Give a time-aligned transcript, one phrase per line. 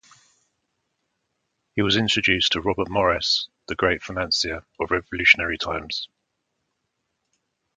[1.75, 6.07] He was introduced to Robert Morris, the great financier of Revolutionary times.